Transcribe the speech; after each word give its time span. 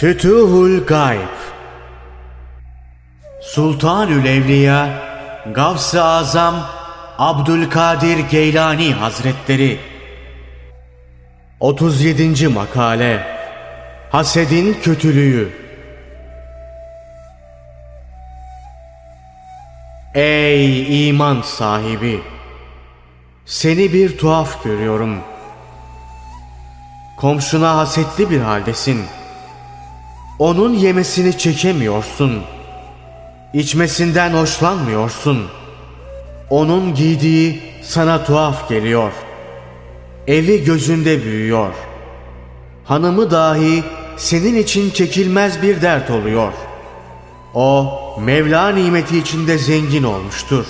Fütuhul 0.00 0.86
Gayb 0.86 1.36
Sultanül 3.42 4.26
Evliya 4.26 4.88
Gavs-ı 5.54 6.02
Azam 6.04 6.54
Abdülkadir 7.18 8.18
Geylani 8.18 8.92
Hazretleri 8.92 9.80
37. 11.60 12.48
Makale 12.48 13.26
Hasedin 14.12 14.76
Kötülüğü 14.82 15.48
Ey 20.14 21.08
iman 21.08 21.42
sahibi! 21.42 22.20
Seni 23.46 23.92
bir 23.92 24.18
tuhaf 24.18 24.64
görüyorum. 24.64 25.18
Komşuna 27.16 27.76
hasetli 27.76 28.30
bir 28.30 28.40
haldesin. 28.40 29.00
Onun 30.40 30.74
yemesini 30.74 31.38
çekemiyorsun. 31.38 32.42
İçmesinden 33.54 34.30
hoşlanmıyorsun. 34.30 35.46
Onun 36.50 36.94
giydiği 36.94 37.62
sana 37.82 38.24
tuhaf 38.24 38.68
geliyor. 38.68 39.12
Evi 40.26 40.64
gözünde 40.64 41.24
büyüyor. 41.24 41.72
Hanımı 42.84 43.30
dahi 43.30 43.84
senin 44.16 44.54
için 44.54 44.90
çekilmez 44.90 45.62
bir 45.62 45.82
dert 45.82 46.10
oluyor. 46.10 46.52
O 47.54 48.00
Mevla 48.20 48.68
nimeti 48.68 49.18
içinde 49.18 49.58
zengin 49.58 50.02
olmuştur. 50.02 50.66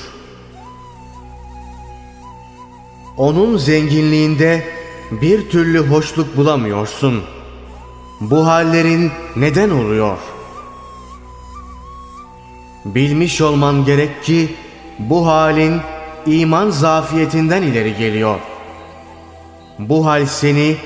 Onun 3.17 3.57
zenginliğinde 3.57 4.65
bir 5.11 5.51
türlü 5.51 5.79
hoşluk 5.79 6.37
bulamıyorsun. 6.37 7.23
Bu 8.21 8.47
hallerin 8.47 9.13
neden 9.37 9.71
oluyor? 9.71 10.19
Bilmiş 12.85 13.41
olman 13.41 13.85
gerek 13.85 14.25
ki 14.25 14.55
bu 14.99 15.27
halin 15.27 15.81
iman 16.27 16.71
zafiyetinden 16.71 17.63
ileri 17.63 17.97
geliyor. 17.97 18.41
Bu 19.79 20.07
hal 20.07 20.27
seni 20.27 20.77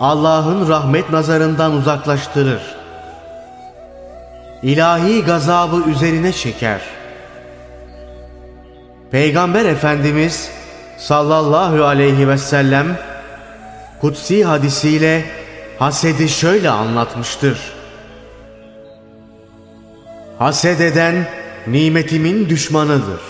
Allah'ın 0.00 0.68
rahmet 0.68 1.10
nazarından 1.10 1.72
uzaklaştırır. 1.72 2.62
İlahi 4.62 5.24
gazabı 5.24 5.90
üzerine 5.90 6.32
çeker. 6.32 6.80
Peygamber 9.10 9.64
Efendimiz 9.64 10.50
sallallahu 10.98 11.84
aleyhi 11.84 12.28
ve 12.28 12.38
sellem 12.38 12.86
kutsi 14.00 14.44
hadisiyle 14.44 15.37
hasedi 15.78 16.28
şöyle 16.28 16.70
anlatmıştır. 16.70 17.58
Haset 20.38 20.80
eden 20.80 21.26
nimetimin 21.66 22.48
düşmanıdır. 22.48 23.20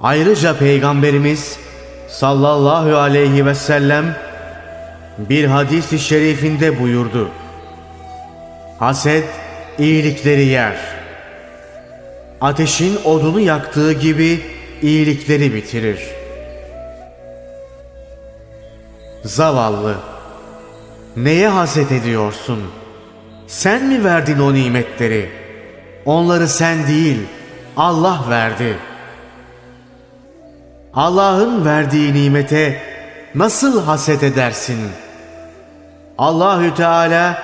Ayrıca 0.00 0.58
Peygamberimiz 0.58 1.58
sallallahu 2.08 2.96
aleyhi 2.96 3.46
ve 3.46 3.54
sellem 3.54 4.16
bir 5.18 5.44
hadis-i 5.44 5.98
şerifinde 5.98 6.80
buyurdu. 6.80 7.28
Haset 8.78 9.24
iyilikleri 9.78 10.44
yer. 10.44 10.76
Ateşin 12.40 12.98
odunu 13.04 13.40
yaktığı 13.40 13.92
gibi 13.92 14.40
iyilikleri 14.82 15.54
bitirir. 15.54 16.00
Zavallı, 19.24 19.96
neye 21.16 21.48
haset 21.48 21.92
ediyorsun? 21.92 22.58
Sen 23.46 23.84
mi 23.84 24.04
verdin 24.04 24.38
o 24.38 24.54
nimetleri? 24.54 25.30
Onları 26.04 26.48
sen 26.48 26.86
değil, 26.86 27.18
Allah 27.76 28.20
verdi. 28.30 28.76
Allah'ın 30.94 31.64
verdiği 31.64 32.14
nimete 32.14 32.82
nasıl 33.34 33.84
haset 33.84 34.22
edersin? 34.22 34.78
Allahü 36.18 36.74
Teala 36.74 37.42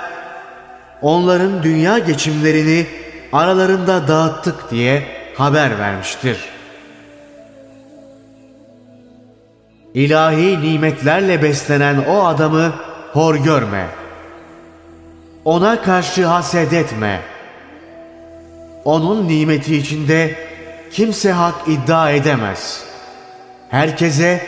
onların 1.02 1.62
dünya 1.62 1.98
geçimlerini 1.98 2.86
aralarında 3.32 4.08
dağıttık 4.08 4.70
diye 4.70 5.02
haber 5.36 5.78
vermiştir. 5.78 6.38
İlahi 9.94 10.60
nimetlerle 10.60 11.42
beslenen 11.42 12.04
o 12.08 12.24
adamı 12.24 12.72
hor 13.12 13.34
görme. 13.34 13.86
Ona 15.44 15.82
karşı 15.82 16.26
haset 16.26 16.72
etme. 16.72 17.20
Onun 18.84 19.28
nimeti 19.28 19.76
içinde 19.76 20.38
kimse 20.92 21.32
hak 21.32 21.54
iddia 21.68 22.10
edemez. 22.10 22.84
Herkese 23.68 24.46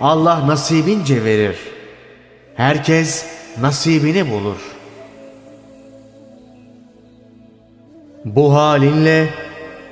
Allah 0.00 0.46
nasibince 0.46 1.24
verir. 1.24 1.56
Herkes 2.54 3.26
nasibini 3.60 4.30
bulur. 4.30 4.56
Bu 8.24 8.54
halinle 8.54 9.28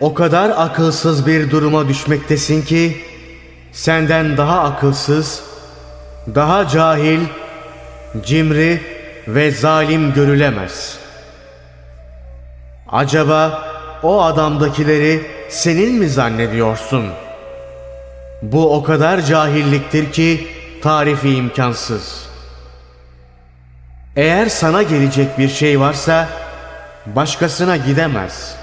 o 0.01 0.15
kadar 0.15 0.51
akılsız 0.51 1.27
bir 1.27 1.51
duruma 1.51 1.89
düşmektesin 1.89 2.63
ki 2.63 2.97
senden 3.73 4.37
daha 4.37 4.61
akılsız, 4.61 5.43
daha 6.35 6.69
cahil, 6.69 7.21
cimri 8.23 8.83
ve 9.29 9.51
zalim 9.51 10.13
görülemez. 10.13 10.99
Acaba 12.93 13.69
o 14.03 14.23
adamdakileri 14.23 15.23
senin 15.49 15.95
mi 15.95 16.09
zannediyorsun? 16.09 17.07
Bu 18.43 18.77
o 18.77 18.83
kadar 18.83 19.21
cahilliktir 19.21 20.13
ki 20.13 20.49
tarifi 20.83 21.35
imkansız. 21.35 22.29
Eğer 24.17 24.47
sana 24.47 24.83
gelecek 24.83 25.39
bir 25.39 25.49
şey 25.49 25.81
varsa 25.81 26.29
başkasına 27.07 27.77
gidemez. 27.77 28.57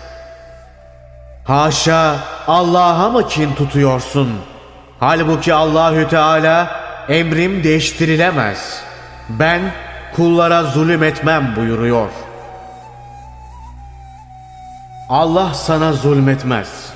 Haşa 1.43 2.15
Allah'a 2.47 3.09
mı 3.09 3.27
kin 3.27 3.53
tutuyorsun? 3.53 4.29
Halbuki 4.99 5.53
Allahü 5.53 6.09
Teala 6.09 6.81
emrim 7.09 7.63
değiştirilemez. 7.63 8.90
Ben 9.39 9.61
kullara 10.15 10.63
zulüm 10.63 11.03
etmem 11.03 11.53
buyuruyor. 11.55 12.09
Allah 15.09 15.53
sana 15.53 15.93
zulmetmez. 15.93 16.93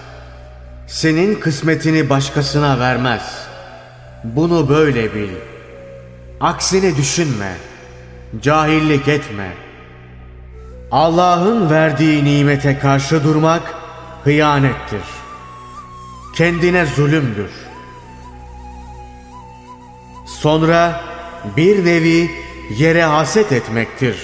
Senin 0.88 1.36
kısmetini 1.36 2.10
başkasına 2.10 2.80
vermez. 2.80 3.48
Bunu 4.24 4.70
böyle 4.70 5.16
bil. 5.16 5.30
Aksini 6.42 6.98
düşünme. 6.98 7.54
Cahillik 8.42 9.08
etme. 9.08 9.54
Allah'ın 10.92 11.70
verdiği 11.70 12.26
nimete 12.26 12.80
karşı 12.80 13.24
durmak 13.24 13.76
hıyanettir. 14.24 15.04
Kendine 16.36 16.86
zulümdür. 16.86 17.52
Sonra 20.26 21.02
bir 21.58 21.86
nevi 21.86 22.32
yere 22.78 23.04
haset 23.04 23.52
etmektir. 23.52 24.18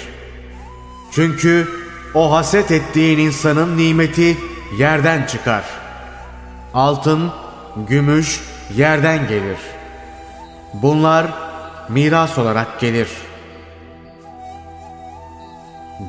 Çünkü 1.11 1.67
o 2.13 2.31
haset 2.31 2.71
ettiğin 2.71 3.19
insanın 3.19 3.77
nimeti 3.77 4.37
yerden 4.77 5.25
çıkar. 5.25 5.63
Altın, 6.73 7.31
gümüş 7.87 8.41
yerden 8.75 9.27
gelir. 9.27 9.57
Bunlar 10.73 11.25
miras 11.89 12.37
olarak 12.37 12.79
gelir. 12.79 13.07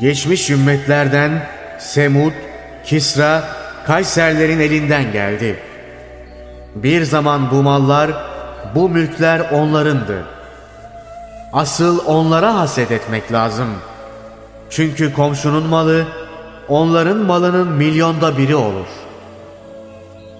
Geçmiş 0.00 0.50
ümmetlerden 0.50 1.48
Semud, 1.78 2.32
Kisra, 2.84 3.44
Kayserlerin 3.86 4.60
elinden 4.60 5.12
geldi. 5.12 5.58
Bir 6.74 7.02
zaman 7.02 7.50
bu 7.50 7.62
mallar, 7.62 8.10
bu 8.74 8.88
mülkler 8.88 9.40
onlarındı. 9.40 10.26
Asıl 11.52 12.06
onlara 12.06 12.54
haset 12.54 12.90
etmek 12.90 13.32
lazım. 13.32 13.68
Çünkü 14.70 15.14
komşunun 15.14 15.66
malı, 15.66 16.06
onların 16.68 17.16
malının 17.18 17.68
milyonda 17.68 18.38
biri 18.38 18.56
olur. 18.56 18.86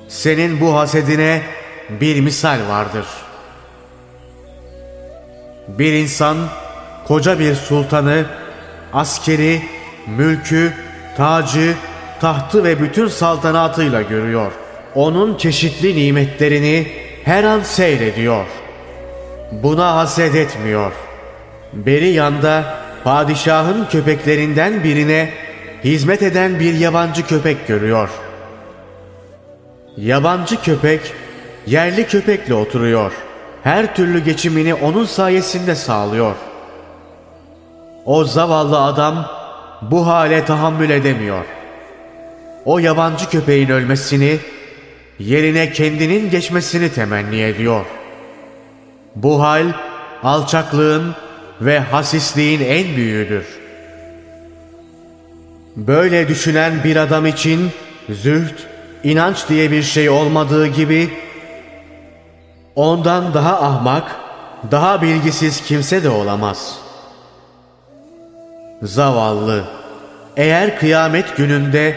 Senin 0.09 0.61
bu 0.61 0.75
hasedine 0.75 1.43
bir 1.91 2.21
misal 2.21 2.59
vardır. 2.69 3.07
Bir 5.69 5.93
insan 5.93 6.37
koca 7.09 7.39
bir 7.39 7.55
sultanı, 7.55 8.25
askeri, 8.93 9.63
mülkü, 10.07 10.73
tacı, 11.17 11.75
tahtı 12.21 12.65
ve 12.65 12.81
bütün 12.81 13.09
saltanatıyla 13.09 14.03
görüyor. 14.03 14.53
Onun 14.95 15.37
çeşitli 15.37 15.97
nimetlerini 15.97 16.93
her 17.25 17.45
an 17.45 17.61
seyrediyor. 17.61 18.47
Buna 19.53 19.95
haset 19.95 20.35
etmiyor. 20.35 20.93
Beri 21.73 22.09
yanda 22.09 22.75
padişahın 23.05 23.87
köpeklerinden 23.91 24.85
birine 24.85 25.31
hizmet 25.85 26.23
eden 26.23 26.61
bir 26.61 26.75
yabancı 26.75 27.27
köpek 27.27 27.69
görüyor. 27.69 28.09
Yabancı 29.97 30.63
köpek 30.63 31.01
yerli 31.67 32.07
köpekle 32.07 32.55
oturuyor. 32.55 33.13
Her 33.63 33.95
türlü 33.95 34.25
geçimini 34.25 34.75
onun 34.75 35.05
sayesinde 35.05 35.75
sağlıyor. 35.75 36.35
O 38.05 38.25
zavallı 38.25 38.83
adam 38.83 39.27
bu 39.83 40.07
hale 40.07 40.45
tahammül 40.45 40.91
edemiyor. 40.91 41.45
O 42.65 42.79
yabancı 42.79 43.31
köpeğin 43.31 43.69
ölmesini, 43.69 44.39
yerine 45.19 45.73
kendinin 45.73 46.31
geçmesini 46.31 46.93
temenni 46.93 47.41
ediyor. 47.41 47.85
Bu 49.17 49.43
hal 49.43 49.67
alçaklığın 50.23 51.15
ve 51.61 51.79
hasisliğin 51.79 52.61
en 52.61 52.97
büyüğüdür. 52.97 53.45
Böyle 55.77 56.29
düşünen 56.29 56.85
bir 56.85 56.97
adam 56.97 57.27
için 57.27 57.71
zühd, 58.11 58.59
inanç 59.05 59.49
diye 59.49 59.71
bir 59.71 59.83
şey 59.83 60.11
olmadığı 60.11 60.67
gibi 60.67 61.11
ondan 62.77 63.35
daha 63.35 63.63
ahmak, 63.63 64.17
daha 64.71 65.03
bilgisiz 65.03 65.63
kimse 65.63 66.05
de 66.05 66.09
olamaz. 66.09 66.79
Zavallı, 68.83 69.65
eğer 70.37 70.79
kıyamet 70.79 71.37
gününde 71.37 71.97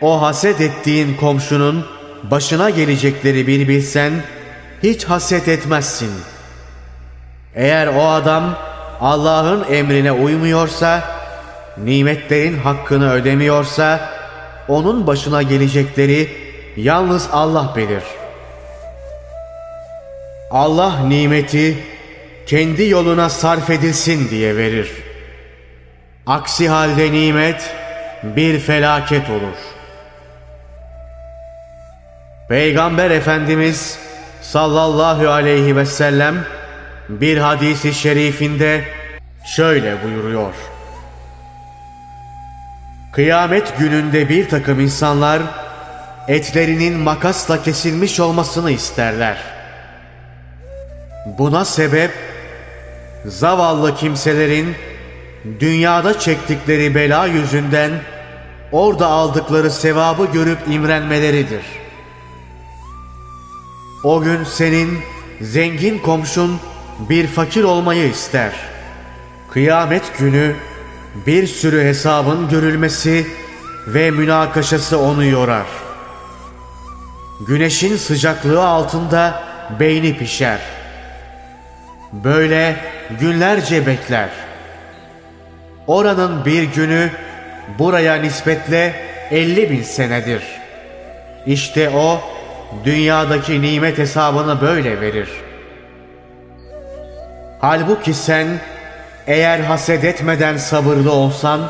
o 0.00 0.22
haset 0.22 0.60
ettiğin 0.60 1.16
komşunun 1.16 1.86
başına 2.30 2.70
gelecekleri 2.70 3.46
bir 3.46 3.68
bilsen, 3.68 4.12
hiç 4.82 5.04
haset 5.04 5.48
etmezsin. 5.48 6.10
Eğer 7.56 7.86
o 7.86 8.06
adam 8.06 8.54
Allah'ın 9.00 9.64
emrine 9.72 10.12
uymuyorsa, 10.12 11.02
nimetlerin 11.78 12.58
hakkını 12.58 13.12
ödemiyorsa, 13.12 14.00
onun 14.68 15.06
başına 15.06 15.42
gelecekleri 15.42 16.28
yalnız 16.76 17.28
Allah 17.32 17.72
bilir. 17.76 18.02
Allah 20.50 20.98
nimeti 21.00 21.78
kendi 22.46 22.88
yoluna 22.88 23.28
sarf 23.28 23.70
edilsin 23.70 24.30
diye 24.30 24.56
verir. 24.56 24.90
Aksi 26.26 26.68
halde 26.68 27.12
nimet 27.12 27.74
bir 28.22 28.58
felaket 28.58 29.30
olur. 29.30 29.58
Peygamber 32.48 33.10
Efendimiz 33.10 33.98
sallallahu 34.42 35.28
aleyhi 35.28 35.76
ve 35.76 35.86
sellem 35.86 36.44
bir 37.08 37.38
hadisi 37.38 37.94
şerifinde 37.94 38.84
şöyle 39.44 40.02
buyuruyor. 40.04 40.54
Kıyamet 43.12 43.78
gününde 43.78 44.28
bir 44.28 44.48
takım 44.48 44.80
insanlar 44.80 45.42
etlerinin 46.28 46.98
makasla 46.98 47.62
kesilmiş 47.62 48.20
olmasını 48.20 48.70
isterler. 48.70 49.38
Buna 51.38 51.64
sebep 51.64 52.10
zavallı 53.26 53.96
kimselerin 53.96 54.74
dünyada 55.60 56.18
çektikleri 56.18 56.94
bela 56.94 57.26
yüzünden 57.26 57.90
orada 58.72 59.06
aldıkları 59.06 59.70
sevabı 59.70 60.26
görüp 60.26 60.58
imrenmeleridir. 60.68 61.64
O 64.04 64.22
gün 64.22 64.44
senin 64.44 64.98
zengin 65.40 65.98
komşun 65.98 66.60
bir 67.08 67.26
fakir 67.26 67.64
olmayı 67.64 68.08
ister. 68.08 68.52
Kıyamet 69.50 70.18
günü 70.18 70.54
bir 71.26 71.46
sürü 71.46 71.84
hesabın 71.84 72.48
görülmesi 72.48 73.26
ve 73.86 74.10
münakaşası 74.10 74.98
onu 74.98 75.24
yorar. 75.24 75.66
Güneşin 77.46 77.96
sıcaklığı 77.96 78.64
altında 78.66 79.42
beyni 79.80 80.18
pişer. 80.18 80.58
Böyle 82.12 82.76
günlerce 83.20 83.86
bekler. 83.86 84.28
Oranın 85.86 86.44
bir 86.44 86.62
günü 86.62 87.10
buraya 87.78 88.14
nispetle 88.14 88.94
50 89.30 89.70
bin 89.70 89.82
senedir. 89.82 90.42
İşte 91.46 91.90
o 91.90 92.20
dünyadaki 92.84 93.62
nimet 93.62 93.98
hesabını 93.98 94.60
böyle 94.60 95.00
verir.'' 95.00 95.41
Halbuki 97.62 98.14
sen 98.14 98.46
eğer 99.26 99.60
haset 99.60 100.04
etmeden 100.04 100.56
sabırlı 100.56 101.12
olsan, 101.12 101.60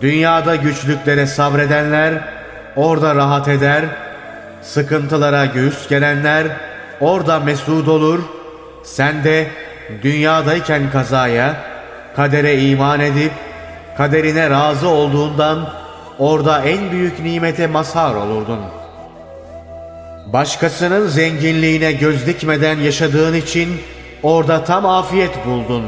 dünyada 0.00 0.56
güçlüklere 0.56 1.26
sabredenler 1.26 2.14
orada 2.76 3.14
rahat 3.14 3.48
eder, 3.48 3.84
sıkıntılara 4.62 5.46
göğüs 5.46 5.88
gelenler 5.88 6.46
orada 7.00 7.40
mesut 7.40 7.88
olur, 7.88 8.20
sen 8.84 9.24
de 9.24 9.46
dünyadayken 10.02 10.90
kazaya, 10.90 11.56
kadere 12.16 12.60
iman 12.62 13.00
edip, 13.00 13.32
kaderine 13.96 14.50
razı 14.50 14.88
olduğundan 14.88 15.68
orada 16.18 16.62
en 16.62 16.90
büyük 16.90 17.20
nimete 17.20 17.66
mazhar 17.66 18.14
olurdun. 18.14 18.60
Başkasının 20.26 21.08
zenginliğine 21.08 21.92
göz 21.92 22.26
dikmeden 22.26 22.78
yaşadığın 22.78 23.34
için, 23.34 23.80
Orada 24.26 24.64
tam 24.64 24.86
afiyet 24.86 25.46
buldun. 25.46 25.84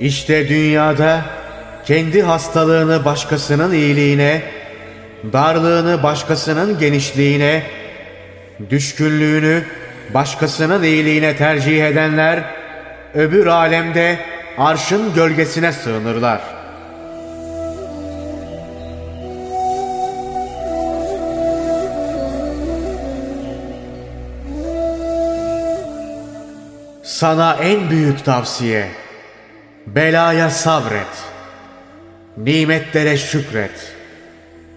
İşte 0.00 0.48
dünyada 0.48 1.20
kendi 1.86 2.22
hastalığını 2.22 3.04
başkasının 3.04 3.72
iyiliğine, 3.72 4.42
darlığını 5.32 6.02
başkasının 6.02 6.78
genişliğine, 6.78 7.62
düşkünlüğünü 8.70 9.64
başkasının 10.14 10.82
iyiliğine 10.82 11.36
tercih 11.36 11.86
edenler, 11.86 12.44
öbür 13.14 13.46
alemde 13.46 14.18
arşın 14.58 15.14
gölgesine 15.14 15.72
sığınırlar.'' 15.72 16.57
Sana 27.18 27.56
en 27.62 27.90
büyük 27.90 28.24
tavsiye, 28.24 28.88
belaya 29.86 30.50
sabret, 30.50 31.06
nimetlere 32.36 33.16
şükret 33.16 33.92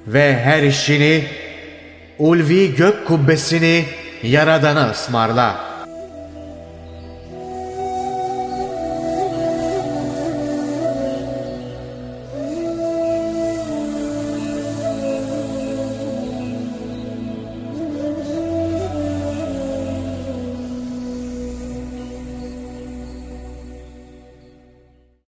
ve 0.08 0.40
her 0.44 0.64
işini, 0.64 1.28
ulvi 2.20 2.76
gök 2.76 3.08
kubbesini 3.08 3.86
Yaradan'a 4.24 4.90
ısmarla.'' 4.92 5.71